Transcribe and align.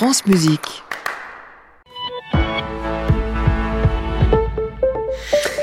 France 0.00 0.24
Musique. 0.24 0.82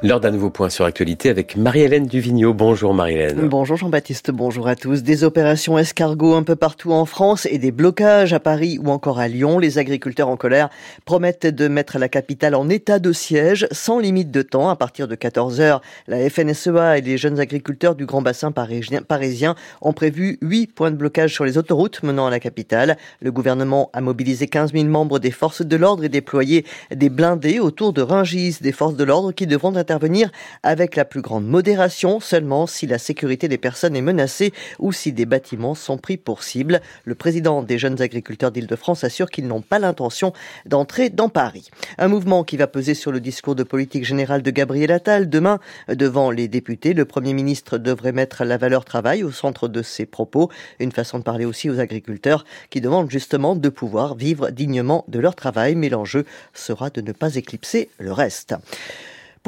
L'heure 0.00 0.20
d'un 0.20 0.30
nouveau 0.30 0.50
point 0.50 0.70
sur 0.70 0.84
actualité 0.84 1.28
avec 1.28 1.56
Marie-Hélène 1.56 2.06
Duvigneau. 2.06 2.54
Bonjour 2.54 2.94
Marie-Hélène. 2.94 3.48
Bonjour 3.48 3.76
Jean-Baptiste, 3.76 4.30
bonjour 4.30 4.68
à 4.68 4.76
tous. 4.76 5.02
Des 5.02 5.24
opérations 5.24 5.76
escargots 5.76 6.36
un 6.36 6.44
peu 6.44 6.54
partout 6.54 6.92
en 6.92 7.04
France 7.04 7.46
et 7.50 7.58
des 7.58 7.72
blocages 7.72 8.32
à 8.32 8.38
Paris 8.38 8.78
ou 8.80 8.90
encore 8.90 9.18
à 9.18 9.26
Lyon. 9.26 9.58
Les 9.58 9.78
agriculteurs 9.78 10.28
en 10.28 10.36
colère 10.36 10.68
promettent 11.04 11.46
de 11.46 11.66
mettre 11.66 11.98
la 11.98 12.08
capitale 12.08 12.54
en 12.54 12.68
état 12.68 13.00
de 13.00 13.10
siège 13.10 13.66
sans 13.72 13.98
limite 13.98 14.30
de 14.30 14.42
temps. 14.42 14.68
À 14.68 14.76
partir 14.76 15.08
de 15.08 15.16
14 15.16 15.60
heures, 15.60 15.82
la 16.06 16.30
FNSEA 16.30 16.98
et 16.98 17.00
les 17.00 17.18
jeunes 17.18 17.40
agriculteurs 17.40 17.96
du 17.96 18.06
Grand 18.06 18.22
Bassin 18.22 18.52
parisien 18.52 19.56
ont 19.82 19.92
prévu 19.92 20.38
8 20.42 20.74
points 20.74 20.92
de 20.92 20.96
blocage 20.96 21.34
sur 21.34 21.44
les 21.44 21.58
autoroutes 21.58 22.04
menant 22.04 22.28
à 22.28 22.30
la 22.30 22.38
capitale. 22.38 22.98
Le 23.20 23.32
gouvernement 23.32 23.90
a 23.92 24.00
mobilisé 24.00 24.46
15 24.46 24.74
000 24.74 24.84
membres 24.84 25.18
des 25.18 25.32
forces 25.32 25.62
de 25.62 25.76
l'ordre 25.76 26.04
et 26.04 26.08
déployé 26.08 26.64
des 26.94 27.08
blindés 27.08 27.58
autour 27.58 27.92
de 27.92 28.02
Ringis, 28.02 28.58
des 28.60 28.70
forces 28.70 28.94
de 28.94 29.02
l'ordre 29.02 29.32
qui 29.32 29.48
devront 29.48 29.72
intervenir 29.88 30.30
avec 30.62 30.96
la 30.96 31.06
plus 31.06 31.22
grande 31.22 31.46
modération 31.46 32.20
seulement 32.20 32.66
si 32.66 32.86
la 32.86 32.98
sécurité 32.98 33.48
des 33.48 33.56
personnes 33.56 33.96
est 33.96 34.02
menacée 34.02 34.52
ou 34.78 34.92
si 34.92 35.12
des 35.12 35.24
bâtiments 35.24 35.74
sont 35.74 35.96
pris 35.96 36.18
pour 36.18 36.42
cible. 36.42 36.82
Le 37.06 37.14
président 37.14 37.62
des 37.62 37.78
jeunes 37.78 38.02
agriculteurs 38.02 38.50
d'Île-de-France 38.50 39.02
assure 39.02 39.30
qu'ils 39.30 39.46
n'ont 39.46 39.62
pas 39.62 39.78
l'intention 39.78 40.34
d'entrer 40.66 41.08
dans 41.08 41.30
Paris. 41.30 41.70
Un 41.96 42.08
mouvement 42.08 42.44
qui 42.44 42.58
va 42.58 42.66
peser 42.66 42.92
sur 42.92 43.12
le 43.12 43.20
discours 43.20 43.54
de 43.54 43.62
politique 43.62 44.04
générale 44.04 44.42
de 44.42 44.50
Gabriel 44.50 44.92
Attal. 44.92 45.30
Demain, 45.30 45.58
devant 45.88 46.30
les 46.30 46.48
députés, 46.48 46.92
le 46.92 47.06
Premier 47.06 47.32
ministre 47.32 47.78
devrait 47.78 48.12
mettre 48.12 48.44
la 48.44 48.58
valeur 48.58 48.84
travail 48.84 49.24
au 49.24 49.30
centre 49.30 49.68
de 49.68 49.80
ses 49.80 50.04
propos. 50.04 50.50
Une 50.80 50.92
façon 50.92 51.18
de 51.18 51.24
parler 51.24 51.46
aussi 51.46 51.70
aux 51.70 51.80
agriculteurs 51.80 52.44
qui 52.68 52.82
demandent 52.82 53.10
justement 53.10 53.56
de 53.56 53.68
pouvoir 53.70 54.16
vivre 54.16 54.50
dignement 54.50 55.06
de 55.08 55.18
leur 55.18 55.34
travail. 55.34 55.76
Mais 55.76 55.88
l'enjeu 55.88 56.26
sera 56.52 56.90
de 56.90 57.00
ne 57.00 57.12
pas 57.12 57.36
éclipser 57.36 57.88
le 57.98 58.12
reste. 58.12 58.54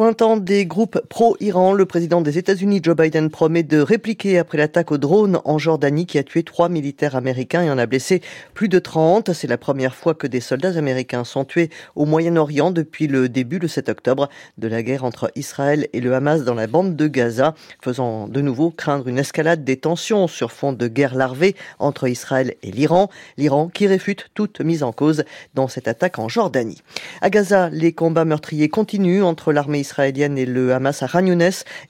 Pointant 0.00 0.38
des 0.38 0.64
groupes 0.64 0.98
pro-Iran, 1.10 1.74
le 1.74 1.84
président 1.84 2.22
des 2.22 2.38
États-Unis, 2.38 2.80
Joe 2.82 2.96
Biden, 2.96 3.28
promet 3.28 3.62
de 3.62 3.82
répliquer 3.82 4.38
après 4.38 4.56
l'attaque 4.56 4.92
au 4.92 4.96
drone 4.96 5.42
en 5.44 5.58
Jordanie 5.58 6.06
qui 6.06 6.16
a 6.16 6.22
tué 6.22 6.42
trois 6.42 6.70
militaires 6.70 7.16
américains 7.16 7.64
et 7.64 7.70
en 7.70 7.76
a 7.76 7.84
blessé 7.84 8.22
plus 8.54 8.70
de 8.70 8.78
30. 8.78 9.34
C'est 9.34 9.46
la 9.46 9.58
première 9.58 9.94
fois 9.94 10.14
que 10.14 10.26
des 10.26 10.40
soldats 10.40 10.78
américains 10.78 11.24
sont 11.24 11.44
tués 11.44 11.68
au 11.96 12.06
Moyen-Orient 12.06 12.70
depuis 12.70 13.08
le 13.08 13.28
début, 13.28 13.58
le 13.58 13.68
7 13.68 13.90
octobre, 13.90 14.30
de 14.56 14.68
la 14.68 14.82
guerre 14.82 15.04
entre 15.04 15.30
Israël 15.34 15.86
et 15.92 16.00
le 16.00 16.14
Hamas 16.14 16.44
dans 16.44 16.54
la 16.54 16.66
bande 16.66 16.96
de 16.96 17.06
Gaza, 17.06 17.54
faisant 17.82 18.26
de 18.26 18.40
nouveau 18.40 18.70
craindre 18.70 19.06
une 19.06 19.18
escalade 19.18 19.64
des 19.64 19.76
tensions 19.76 20.28
sur 20.28 20.50
fond 20.50 20.72
de 20.72 20.88
guerre 20.88 21.14
larvée 21.14 21.56
entre 21.78 22.08
Israël 22.08 22.54
et 22.62 22.70
l'Iran. 22.70 23.10
L'Iran 23.36 23.68
qui 23.68 23.86
réfute 23.86 24.30
toute 24.32 24.62
mise 24.62 24.82
en 24.82 24.92
cause 24.92 25.24
dans 25.52 25.68
cette 25.68 25.88
attaque 25.88 26.18
en 26.18 26.30
Jordanie. 26.30 26.80
À 27.20 27.28
Gaza, 27.28 27.68
les 27.68 27.92
combats 27.92 28.24
meurtriers 28.24 28.70
continuent 28.70 29.24
entre 29.24 29.52
l'armée 29.52 29.89
israélienne 29.90 30.38
et 30.38 30.46
le 30.46 30.72
Hamas 30.72 31.02
à 31.02 31.08
Khan 31.08 31.26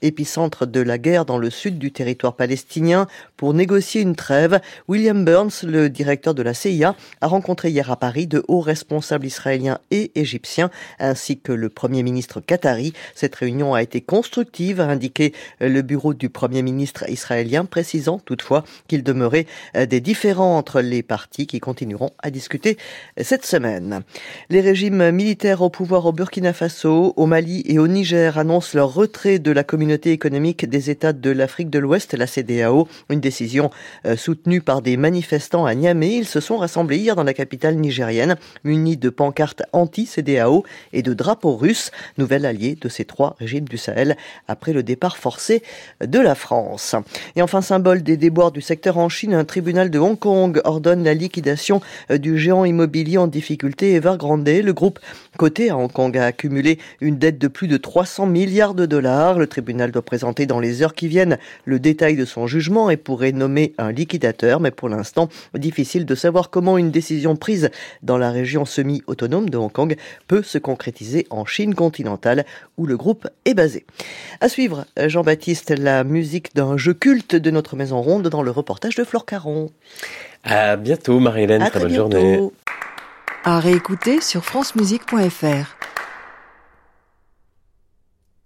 épicentre 0.01 0.65
de 0.65 0.81
la 0.81 0.97
guerre 0.97 1.23
dans 1.23 1.37
le 1.37 1.51
sud 1.51 1.77
du 1.77 1.91
territoire 1.91 2.35
palestinien, 2.35 3.05
pour 3.37 3.53
négocier 3.53 4.01
une 4.01 4.15
trêve. 4.15 4.59
William 4.87 5.23
Burns, 5.23 5.63
le 5.63 5.87
directeur 5.87 6.33
de 6.33 6.41
la 6.41 6.55
CIA, 6.55 6.95
a 7.21 7.27
rencontré 7.27 7.69
hier 7.69 7.91
à 7.91 7.97
Paris 7.97 8.25
de 8.25 8.43
hauts 8.47 8.59
responsables 8.61 9.27
israéliens 9.27 9.77
et 9.91 10.11
égyptiens, 10.15 10.71
ainsi 10.97 11.39
que 11.39 11.51
le 11.51 11.69
premier 11.69 12.01
ministre 12.01 12.41
qatari. 12.41 12.93
Cette 13.13 13.35
réunion 13.35 13.75
a 13.75 13.83
été 13.83 14.01
constructive, 14.01 14.81
a 14.81 14.85
indiqué 14.85 15.33
le 15.59 15.81
bureau 15.83 16.15
du 16.15 16.29
premier 16.29 16.63
ministre 16.63 17.07
israélien, 17.07 17.65
précisant 17.65 18.17
toutefois 18.17 18.63
qu'il 18.87 19.03
demeurait 19.03 19.45
des 19.75 20.01
différends 20.01 20.57
entre 20.57 20.81
les 20.81 21.03
partis 21.03 21.45
qui 21.45 21.59
continueront 21.59 22.11
à 22.23 22.31
discuter 22.31 22.77
cette 23.21 23.45
semaine. 23.45 24.01
Les 24.49 24.61
régimes 24.61 25.11
militaires 25.11 25.61
au 25.61 25.69
pouvoir 25.69 26.07
au 26.07 26.11
Burkina 26.11 26.53
Faso, 26.53 27.13
au 27.15 27.25
Mali 27.27 27.63
et 27.67 27.77
au 27.77 27.80
Niger 27.87 28.37
annoncent 28.37 28.77
leur 28.77 28.93
retrait 28.93 29.39
de 29.39 29.51
la 29.51 29.63
communauté 29.63 30.11
économique 30.11 30.69
des 30.69 30.89
États 30.89 31.13
de 31.13 31.29
l'Afrique 31.31 31.69
de 31.69 31.79
l'Ouest, 31.79 32.13
la 32.13 32.27
CDAO, 32.27 32.87
une 33.09 33.19
décision 33.19 33.69
euh, 34.05 34.15
soutenue 34.17 34.61
par 34.61 34.81
des 34.81 34.97
manifestants 34.97 35.65
à 35.65 35.73
Niamey. 35.73 36.17
Ils 36.17 36.27
se 36.27 36.39
sont 36.39 36.57
rassemblés 36.57 36.97
hier 36.97 37.15
dans 37.15 37.23
la 37.23 37.33
capitale 37.33 37.75
nigérienne, 37.75 38.35
munis 38.63 38.97
de 38.97 39.09
pancartes 39.09 39.63
anti-CDAO 39.73 40.63
et 40.93 41.01
de 41.01 41.13
drapeaux 41.13 41.55
russes, 41.55 41.91
nouvel 42.17 42.45
allié 42.45 42.77
de 42.79 42.89
ces 42.89 43.05
trois 43.05 43.35
régimes 43.39 43.67
du 43.67 43.77
Sahel 43.77 44.17
après 44.47 44.73
le 44.73 44.83
départ 44.83 45.17
forcé 45.17 45.63
de 46.05 46.19
la 46.19 46.35
France. 46.35 46.95
Et 47.35 47.41
enfin, 47.41 47.61
symbole 47.61 48.03
des 48.03 48.17
déboires 48.17 48.51
du 48.51 48.61
secteur 48.61 48.97
en 48.97 49.09
Chine, 49.09 49.33
un 49.33 49.45
tribunal 49.45 49.89
de 49.89 49.99
Hong 49.99 50.17
Kong 50.17 50.61
ordonne 50.65 51.03
la 51.03 51.13
liquidation 51.13 51.81
euh, 52.09 52.17
du 52.17 52.37
géant 52.37 52.65
immobilier 52.65 53.17
en 53.17 53.27
difficulté 53.27 53.93
Evergrande. 53.93 54.47
Le 54.47 54.73
groupe 54.73 54.99
coté 55.37 55.69
à 55.69 55.77
Hong 55.77 55.91
Kong 55.91 56.17
a 56.17 56.25
accumulé 56.25 56.79
une 56.99 57.17
dette 57.17 57.37
de 57.37 57.47
plus 57.47 57.67
de 57.67 57.70
300 57.77 58.25
milliards 58.25 58.73
de 58.73 58.85
dollars. 58.85 59.39
Le 59.39 59.47
tribunal 59.47 59.91
doit 59.91 60.01
présenter 60.01 60.45
dans 60.45 60.59
les 60.59 60.81
heures 60.81 60.93
qui 60.93 61.07
viennent 61.07 61.37
le 61.65 61.79
détail 61.79 62.15
de 62.15 62.25
son 62.25 62.47
jugement 62.47 62.89
et 62.89 62.97
pourrait 62.97 63.31
nommer 63.31 63.73
un 63.77 63.91
liquidateur, 63.91 64.59
mais 64.59 64.71
pour 64.71 64.89
l'instant, 64.89 65.29
difficile 65.53 66.05
de 66.05 66.15
savoir 66.15 66.49
comment 66.49 66.77
une 66.77 66.91
décision 66.91 67.35
prise 67.35 67.69
dans 68.03 68.17
la 68.17 68.31
région 68.31 68.65
semi-autonome 68.65 69.49
de 69.49 69.57
Hong 69.57 69.71
Kong 69.71 69.95
peut 70.27 70.43
se 70.43 70.57
concrétiser 70.57 71.27
en 71.29 71.45
Chine 71.45 71.75
continentale 71.75 72.45
où 72.77 72.85
le 72.85 72.97
groupe 72.97 73.27
est 73.45 73.53
basé. 73.53 73.85
À 74.39 74.49
suivre, 74.49 74.85
Jean-Baptiste, 74.97 75.73
la 75.77 76.03
musique 76.03 76.55
d'un 76.55 76.77
jeu 76.77 76.93
culte 76.93 77.35
de 77.35 77.51
notre 77.51 77.75
maison 77.75 78.01
ronde 78.01 78.27
dans 78.27 78.43
le 78.43 78.51
reportage 78.51 78.95
de 78.95 79.03
Flore 79.03 79.25
Caron. 79.25 79.71
À 80.43 80.75
bientôt, 80.75 81.19
Marie-Hélène. 81.19 81.63
Très, 81.69 81.79
bonne 81.79 81.93
journée. 81.93 82.39
À 83.43 83.59
réécouter 83.59 84.21
sur 84.21 84.43
francemusique.fr. 84.45 85.77